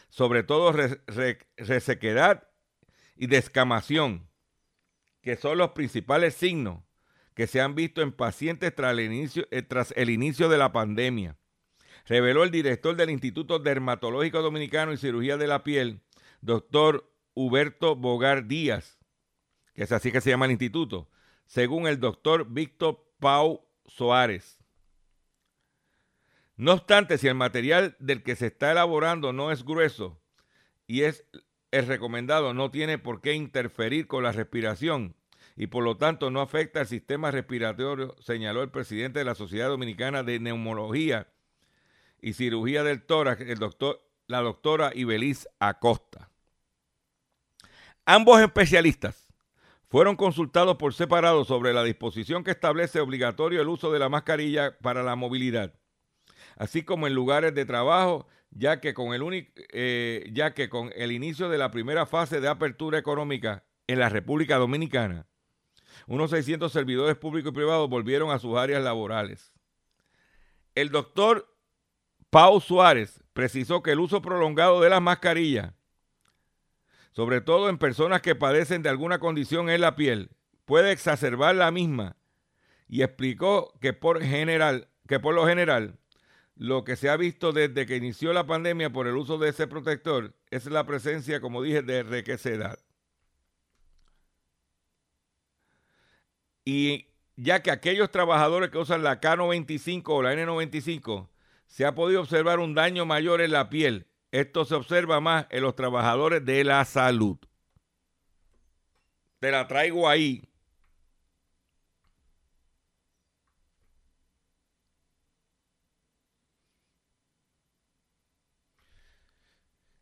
[0.10, 0.74] sobre todo
[1.58, 2.48] resequedad
[3.16, 4.28] y descamación,
[5.22, 6.84] que son los principales signos
[7.40, 10.74] que se han visto en pacientes tras el inicio, eh, tras el inicio de la
[10.74, 11.38] pandemia.
[12.06, 16.02] Reveló el director del Instituto Dermatológico Dominicano y Cirugía de la Piel,
[16.42, 19.00] doctor Huberto Bogar Díaz,
[19.74, 21.10] que es así que se llama el instituto,
[21.46, 24.59] según el doctor Víctor Pau Soares.
[26.60, 30.20] No obstante, si el material del que se está elaborando no es grueso
[30.88, 31.24] y es
[31.72, 35.16] el recomendado, no tiene por qué interferir con la respiración
[35.56, 39.70] y por lo tanto no afecta al sistema respiratorio, señaló el presidente de la Sociedad
[39.70, 41.28] Dominicana de Neumología
[42.22, 43.42] y Cirugía del Tórax,
[44.28, 46.30] la doctora Ibeliz Acosta.
[48.06, 49.30] Ambos especialistas
[49.88, 54.78] fueron consultados por separado sobre la disposición que establece obligatorio el uso de la mascarilla
[54.80, 55.79] para la movilidad,
[56.60, 61.12] así como en lugares de trabajo, ya que con el, eh, ya que con el
[61.12, 65.26] inicio de la primera fase de apertura económica en la República Dominicana,
[66.06, 69.54] unos 600 servidores públicos y privados volvieron a sus áreas laborales.
[70.76, 71.48] El doctor
[72.30, 75.74] Pau Suárez precisó que el uso prolongado de las mascarillas,
[77.12, 80.32] sobre todo en personas que padecen de alguna condición en la piel,
[80.66, 82.18] puede exacerbar la misma
[82.88, 85.99] y explicó que por general, que por lo general
[86.60, 89.66] lo que se ha visto desde que inició la pandemia por el uso de ese
[89.66, 92.78] protector es la presencia, como dije, de requesedad.
[96.66, 97.08] Y
[97.38, 101.30] ya que aquellos trabajadores que usan la K95 o la N95
[101.66, 104.08] se ha podido observar un daño mayor en la piel.
[104.32, 107.38] Esto se observa más en los trabajadores de la salud.
[109.40, 110.49] Te la traigo ahí.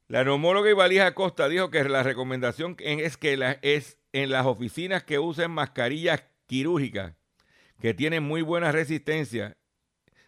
[0.07, 5.19] La neumóloga Ivalija Costa dijo que la recomendación es que es en las oficinas que
[5.19, 7.13] usen mascarillas quirúrgicas
[7.81, 9.57] que tienen muy buena resistencia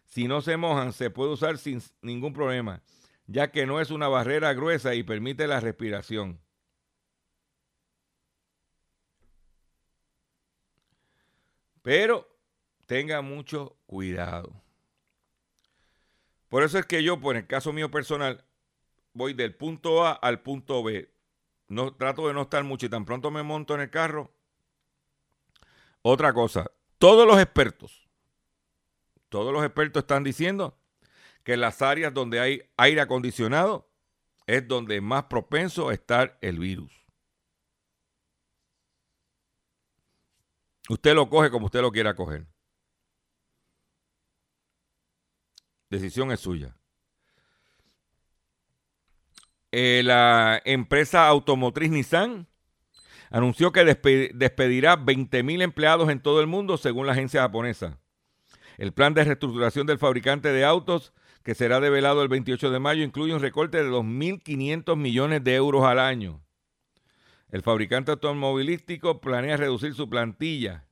[0.05, 2.81] si no se mojan, se puede usar sin ningún problema,
[3.27, 6.41] ya que no es una barrera gruesa y permite la respiración.
[11.83, 12.27] Pero
[12.87, 14.51] tenga mucho cuidado.
[16.49, 18.43] Por eso es que yo, por el caso mío personal,
[19.13, 21.13] voy del punto A al punto B.
[21.67, 24.33] No, trato de no estar mucho y tan pronto me monto en el carro.
[26.01, 28.09] Otra cosa, todos los expertos,
[29.27, 30.79] todos los expertos están diciendo
[31.43, 33.89] que las áreas donde hay aire acondicionado
[34.47, 37.05] es donde más propenso a estar el virus.
[40.89, 42.47] Usted lo coge como usted lo quiera coger.
[45.89, 46.78] Decisión es suya.
[49.71, 52.47] Eh, la empresa automotriz Nissan
[53.29, 57.99] anunció que despedirá 20.000 empleados en todo el mundo según la agencia japonesa.
[58.77, 61.13] El plan de reestructuración del fabricante de autos,
[61.43, 65.83] que será develado el 28 de mayo, incluye un recorte de 2.500 millones de euros
[65.83, 66.41] al año.
[67.51, 70.87] El fabricante automovilístico planea reducir su plantilla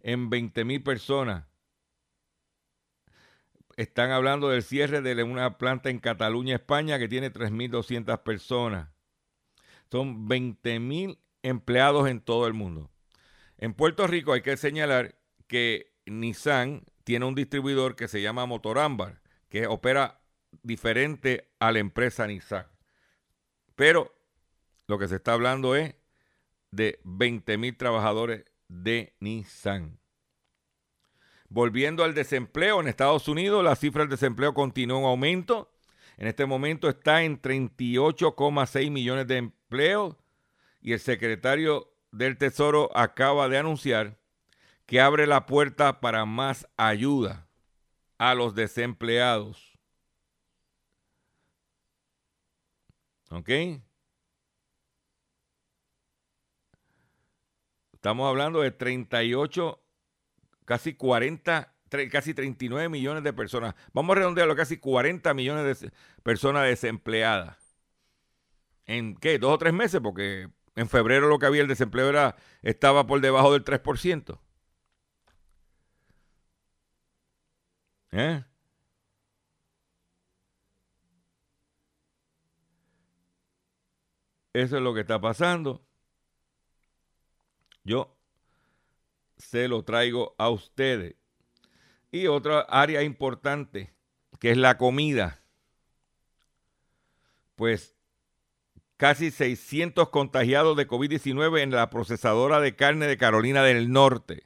[0.00, 1.47] en 20.000 personas.
[3.78, 8.88] Están hablando del cierre de una planta en Cataluña, España, que tiene 3.200 personas.
[9.88, 12.90] Son 20.000 empleados en todo el mundo.
[13.56, 15.14] En Puerto Rico hay que señalar
[15.46, 20.22] que Nissan tiene un distribuidor que se llama Motorámbar, que opera
[20.64, 22.66] diferente a la empresa Nissan.
[23.76, 24.12] Pero
[24.88, 25.94] lo que se está hablando es
[26.72, 30.00] de 20 mil trabajadores de Nissan.
[31.48, 35.70] Volviendo al desempleo, en Estados Unidos la cifra del desempleo continúa en aumento.
[36.18, 40.16] En este momento está en 38,6 millones de empleos
[40.80, 44.18] y el secretario del Tesoro acaba de anunciar
[44.84, 47.46] que abre la puerta para más ayuda
[48.18, 49.78] a los desempleados.
[53.30, 53.50] ¿Ok?
[57.92, 59.80] Estamos hablando de 38,
[60.68, 61.74] casi 40,
[62.12, 63.74] casi 39 millones de personas.
[63.94, 65.90] Vamos a redondearlo, casi 40 millones de
[66.22, 67.56] personas desempleadas.
[68.86, 69.38] ¿En qué?
[69.38, 70.00] ¿Dos o tres meses?
[70.02, 74.38] Porque en febrero lo que había el desempleo era, estaba por debajo del 3%.
[78.12, 78.44] ¿Eh?
[84.52, 85.82] Eso es lo que está pasando.
[87.84, 88.17] Yo
[89.38, 91.16] se lo traigo a ustedes.
[92.10, 93.94] Y otra área importante,
[94.38, 95.40] que es la comida.
[97.54, 97.96] Pues
[98.96, 104.44] casi 600 contagiados de COVID-19 en la procesadora de carne de Carolina del Norte.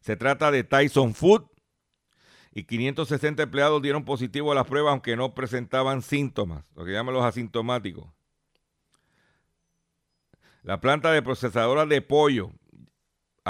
[0.00, 1.50] Se trata de Tyson Food,
[2.52, 7.14] y 560 empleados dieron positivo a las pruebas aunque no presentaban síntomas, lo que llaman
[7.14, 8.08] los asintomáticos.
[10.62, 12.50] La planta de procesadora de pollo.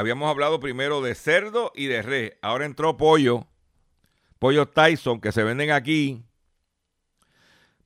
[0.00, 2.32] Habíamos hablado primero de cerdo y de res.
[2.40, 3.46] Ahora entró pollo.
[4.38, 6.24] Pollo Tyson que se venden aquí.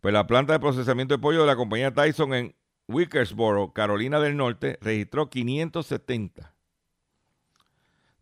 [0.01, 2.55] Pues la planta de procesamiento de pollo de la compañía Tyson en
[2.87, 6.55] Wickersboro, Carolina del Norte, registró 570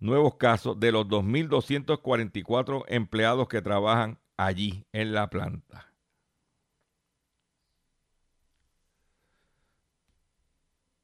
[0.01, 5.93] nuevos casos de los 2.244 empleados que trabajan allí en la planta.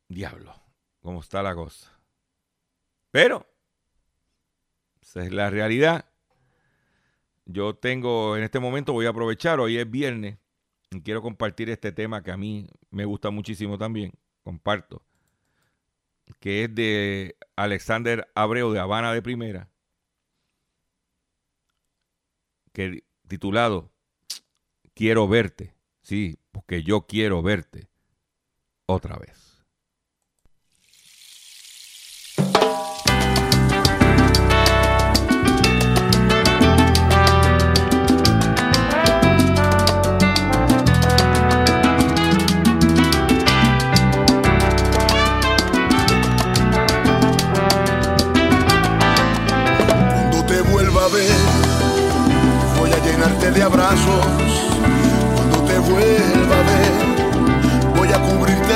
[0.08, 0.54] Diablo,
[1.02, 1.97] cómo está la cosa.
[3.10, 3.46] Pero,
[4.98, 6.04] pues, esa es la realidad.
[7.46, 10.38] Yo tengo, en este momento voy a aprovechar, hoy es viernes,
[10.90, 15.02] y quiero compartir este tema que a mí me gusta muchísimo también, comparto,
[16.40, 19.70] que es de Alexander Abreu de Habana de Primera,
[22.72, 23.90] que titulado
[24.94, 27.88] Quiero verte, sí, porque yo quiero verte
[28.86, 29.47] otra vez.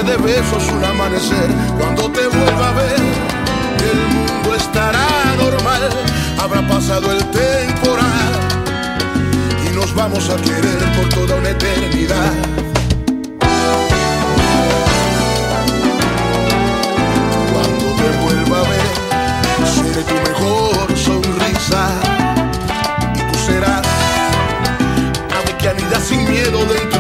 [0.04, 1.48] de besos un amanecer.
[1.78, 3.00] Cuando te vuelva a ver,
[3.90, 5.88] el mundo estará normal.
[6.40, 8.32] Habrá pasado el temporal
[9.64, 12.32] y nos vamos a querer por toda una eternidad.
[17.52, 18.90] Cuando te vuelva a ver,
[19.74, 21.88] seré tu mejor sonrisa
[23.14, 23.86] y tú serás
[25.36, 26.91] ave que anida sin miedo de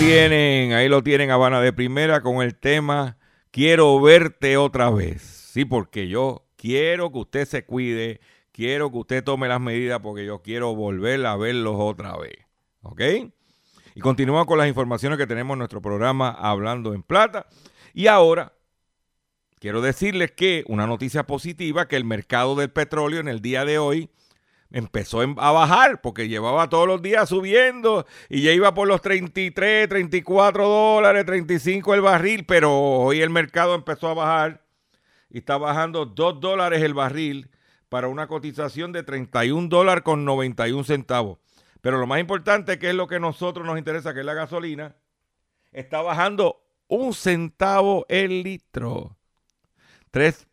[0.00, 3.18] tienen, ahí lo tienen Habana de Primera con el tema
[3.50, 5.20] Quiero verte otra vez.
[5.20, 8.20] Sí, porque yo quiero que usted se cuide,
[8.50, 12.38] quiero que usted tome las medidas porque yo quiero volver a verlos otra vez.
[12.80, 13.02] ¿Ok?
[13.94, 17.46] Y continuamos con las informaciones que tenemos en nuestro programa Hablando en Plata.
[17.92, 18.54] Y ahora
[19.58, 23.76] quiero decirles que una noticia positiva, que el mercado del petróleo en el día de
[23.78, 24.08] hoy
[24.70, 29.88] empezó a bajar porque llevaba todos los días subiendo y ya iba por los 33,
[29.88, 34.64] 34 dólares, 35 el barril, pero hoy el mercado empezó a bajar
[35.28, 37.50] y está bajando 2 dólares el barril
[37.88, 41.38] para una cotización de 31 dólares con 91 centavos.
[41.80, 44.34] Pero lo más importante, que es lo que a nosotros nos interesa, que es la
[44.34, 44.96] gasolina,
[45.72, 49.16] está bajando un centavo el litro.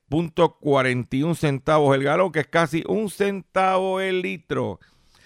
[0.10, 4.80] 3.41 centavos el galón, que es casi un centavo el litro.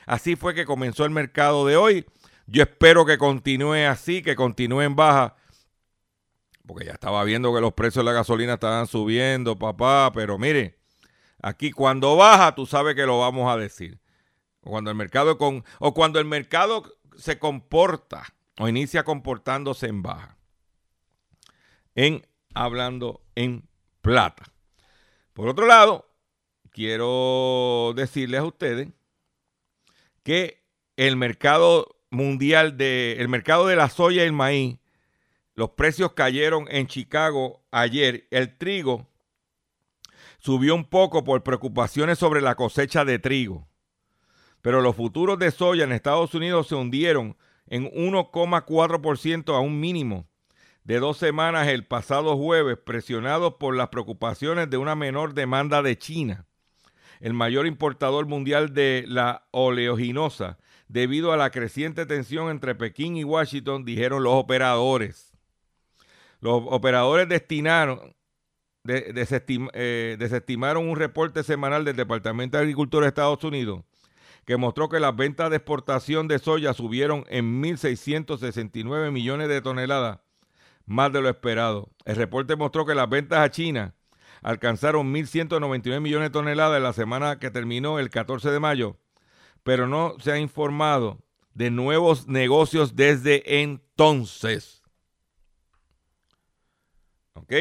[0.06, 2.06] Así fue que comenzó el mercado de hoy.
[2.48, 5.36] Yo espero que continúe así, que continúe en baja.
[6.66, 10.12] Porque ya estaba viendo que los precios de la gasolina estaban subiendo, papá.
[10.14, 10.80] Pero mire,
[11.42, 14.00] aquí cuando baja, tú sabes que lo vamos a decir.
[14.62, 16.84] O cuando el mercado con, o cuando el mercado
[17.16, 18.24] se comporta
[18.58, 20.38] o inicia comportándose en baja.
[21.96, 23.68] En hablando en
[24.02, 24.52] plata.
[25.34, 26.10] Por otro lado,
[26.72, 28.90] quiero decirles a ustedes
[30.24, 30.64] que
[30.98, 34.78] el mercado mundial de el mercado de la soya y el maíz,
[35.56, 38.28] los precios cayeron en Chicago ayer.
[38.30, 39.08] El trigo
[40.40, 43.68] subió un poco por preocupaciones sobre la cosecha de trigo.
[44.62, 50.28] Pero los futuros de soya en Estados Unidos se hundieron en 1,4% a un mínimo
[50.84, 55.98] de dos semanas el pasado jueves, presionados por las preocupaciones de una menor demanda de
[55.98, 56.46] China,
[57.20, 60.58] el mayor importador mundial de la oleoginosa,
[60.88, 65.32] debido a la creciente tensión entre Pekín y Washington, dijeron los operadores.
[66.40, 68.16] Los operadores destinaron,
[68.88, 73.84] eh, desestimaron un reporte semanal del Departamento de Agricultura de Estados Unidos
[74.44, 80.20] que mostró que las ventas de exportación de soya subieron en 1.669 millones de toneladas
[80.92, 81.90] más de lo esperado.
[82.06, 83.96] El reporte mostró que las ventas a China
[84.42, 88.98] alcanzaron 1.199 millones de toneladas en la semana que terminó el 14 de mayo,
[89.64, 91.24] pero no se ha informado
[91.54, 94.84] de nuevos negocios desde entonces.
[97.34, 97.54] ¿Ok?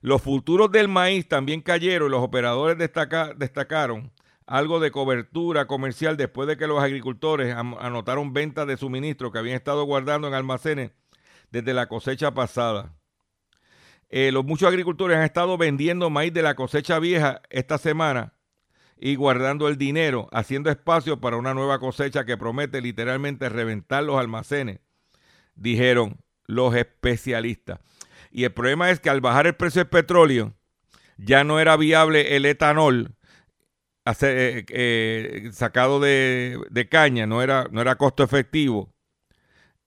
[0.00, 4.12] Los futuros del maíz también cayeron y los operadores destacaron
[4.46, 9.56] algo de cobertura comercial después de que los agricultores anotaron ventas de suministro que habían
[9.56, 10.92] estado guardando en almacenes
[11.50, 12.94] desde la cosecha pasada.
[14.10, 18.32] Eh, los muchos agricultores han estado vendiendo maíz de la cosecha vieja esta semana
[18.96, 24.18] y guardando el dinero, haciendo espacio para una nueva cosecha que promete literalmente reventar los
[24.18, 24.80] almacenes,
[25.54, 27.80] dijeron los especialistas.
[28.30, 30.54] Y el problema es que al bajar el precio del petróleo,
[31.16, 33.14] ya no era viable el etanol
[34.22, 38.94] eh, eh, sacado de, de, caña, no era, no era costo efectivo.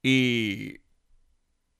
[0.03, 0.80] Y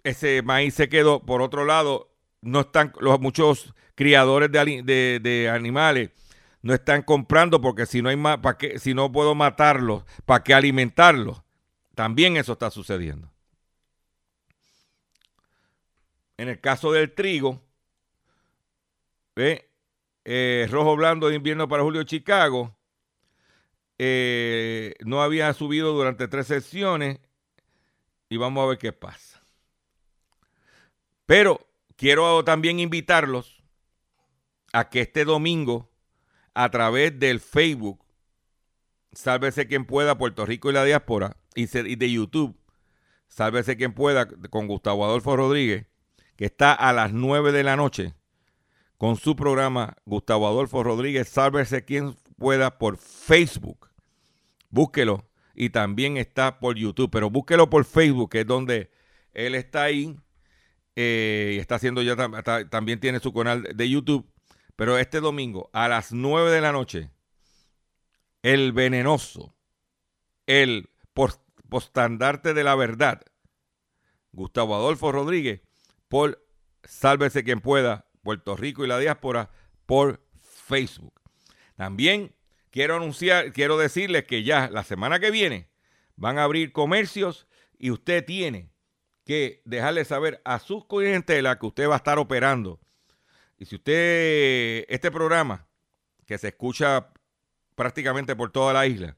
[0.04, 1.26] ese maíz se quedó.
[1.26, 6.12] Por otro lado, no están los muchos criadores de, de, animales
[6.64, 8.78] no están comprando porque si no hay más, ¿para qué?
[8.78, 11.42] Si no puedo matarlos, ¿para qué alimentarlos?
[11.96, 13.32] También eso está sucediendo.
[16.38, 17.62] En el caso del trigo,
[19.36, 22.76] eh, rojo blando de invierno para julio Chicago,
[23.98, 27.20] eh, no había subido durante tres sesiones
[28.30, 29.31] y vamos a ver qué pasa.
[31.32, 31.66] Pero
[31.96, 33.64] quiero también invitarlos
[34.74, 35.90] a que este domingo,
[36.54, 38.04] a través del Facebook,
[39.14, 42.60] Sálvese quien pueda, Puerto Rico y la diáspora, y de YouTube,
[43.30, 45.86] Sálvese quien pueda, con Gustavo Adolfo Rodríguez,
[46.36, 48.14] que está a las 9 de la noche,
[48.98, 53.90] con su programa Gustavo Adolfo Rodríguez, Sálvese quien pueda por Facebook.
[54.70, 55.30] Búsquelo.
[55.56, 58.92] Y también está por YouTube, pero búsquelo por Facebook, que es donde
[59.34, 60.18] él está ahí
[60.96, 62.16] eh, y está haciendo ya,
[62.70, 64.30] también tiene su canal de YouTube.
[64.76, 67.12] Pero este domingo a las 9 de la noche,
[68.42, 69.56] el venenoso,
[70.48, 70.90] el
[71.70, 73.22] postandarte de la verdad,
[74.32, 75.62] Gustavo Adolfo Rodríguez,
[76.08, 76.44] por
[76.84, 79.52] Sálvese quien pueda, Puerto Rico y la diáspora,
[79.86, 81.22] por Facebook.
[81.76, 82.36] También
[82.72, 85.70] quiero anunciar, quiero decirles que ya la semana que viene
[86.16, 88.72] van a abrir comercios y usted tiene
[89.26, 92.80] que dejarle saber a sus clientelas que usted va a estar operando.
[93.58, 95.68] Y si usted, este programa,
[96.26, 97.10] que se escucha
[97.76, 99.16] prácticamente por toda la isla,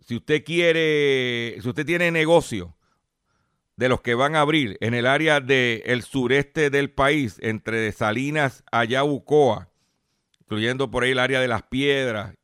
[0.00, 2.74] si usted quiere, si usted tiene negocio
[3.76, 8.64] de los que van a abrir en el área del sureste del país, entre Salinas
[8.72, 9.68] a Yabucoa,
[10.40, 12.34] incluyendo por ahí el área de las Piedras,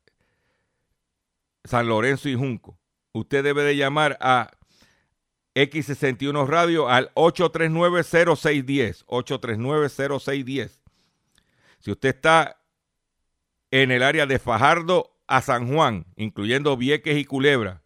[1.63, 2.77] San Lorenzo y Junco,
[3.13, 4.51] usted debe de llamar a
[5.55, 9.05] X61 Radio al 839-0610.
[9.05, 10.81] 839-0610.
[11.79, 12.59] Si usted está
[13.71, 17.83] en el área de Fajardo a San Juan, incluyendo Vieques y Culebra,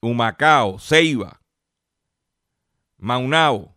[0.00, 1.40] Humacao, Ceiba,
[2.98, 3.74] Maunao,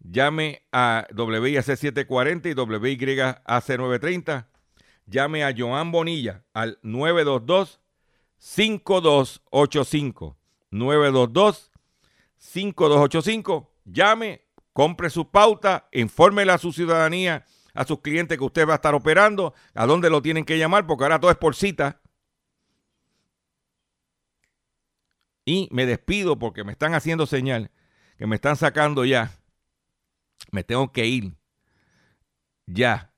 [0.00, 4.48] llame a WIAC 740 y WYAC 930.
[5.06, 7.80] Llame a Joan Bonilla al 922
[8.38, 10.36] 5285
[10.70, 11.70] 922
[12.38, 13.70] 5285.
[13.84, 17.44] Llame, compre su pauta, infórmele a su ciudadanía
[17.74, 20.86] a sus clientes que usted va a estar operando, a dónde lo tienen que llamar,
[20.86, 22.00] porque ahora todo es por cita.
[25.44, 27.70] Y me despido porque me están haciendo señal,
[28.16, 29.32] que me están sacando ya.
[30.52, 31.36] Me tengo que ir
[32.66, 33.12] ya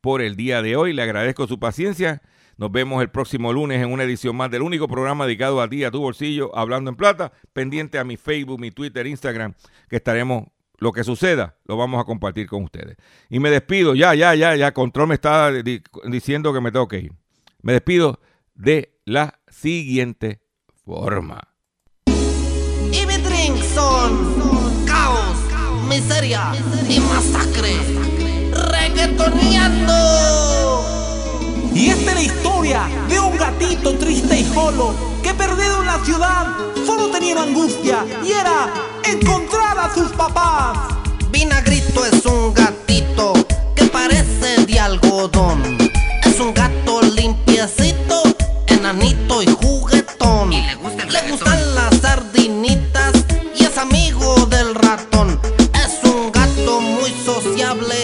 [0.00, 0.92] por el día de hoy.
[0.92, 2.20] Le agradezco su paciencia.
[2.56, 5.84] Nos vemos el próximo lunes en una edición más del único programa dedicado a ti,
[5.84, 7.32] a tu bolsillo, hablando en plata.
[7.52, 9.54] Pendiente a mi Facebook, mi Twitter, Instagram,
[9.88, 10.48] que estaremos
[10.78, 12.96] lo que suceda, lo vamos a compartir con ustedes.
[13.28, 15.50] Y me despido, ya, ya, ya, ya, Control me está
[16.04, 17.12] diciendo que me tengo que ir.
[17.62, 18.20] Me despido
[18.54, 20.40] de la siguiente
[20.84, 21.40] forma.
[22.06, 23.18] Y mi
[23.74, 25.38] son caos,
[25.88, 26.52] miseria
[26.88, 27.74] y masacre.
[28.52, 30.47] Reggaetoneando.
[31.74, 36.04] Y esta es la historia de un gatito triste y solo que perdido en la
[36.04, 36.46] ciudad
[36.86, 38.72] solo tenía angustia y era
[39.04, 40.78] encontrar a sus papás.
[41.30, 43.32] Vinagrito es un gatito
[43.74, 45.78] que parece de algodón.
[46.24, 48.22] Es un gato limpiecito,
[48.66, 50.52] enanito y juguetón.
[50.52, 50.76] Y le,
[51.10, 53.12] le gustan las sardinitas
[53.58, 55.40] y es amigo del ratón.
[55.74, 57.94] Es un gato muy sociable,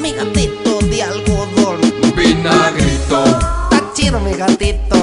[0.00, 0.61] mi gatito
[4.12, 4.96] Chido mi gatito.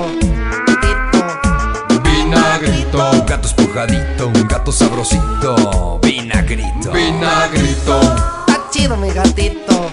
[0.68, 1.99] gatito.
[2.03, 9.89] vinagrito, un gato espujadito, un gato sabrosito, vinagrito, vinagrito, Está chido mi gatito.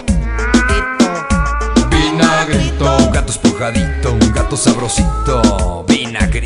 [0.53, 1.89] gatito.
[1.89, 6.37] vinagrito, un gato espujadito, un gato sabrosito, vinagrito.